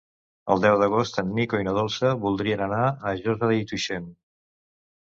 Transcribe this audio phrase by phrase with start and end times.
[0.53, 4.13] El deu d'agost en Nico i na Dolça voldrien anar a Josa i Tuixén.